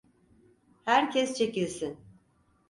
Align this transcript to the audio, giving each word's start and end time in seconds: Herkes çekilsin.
Herkes 0.85 1.35
çekilsin. 1.37 1.99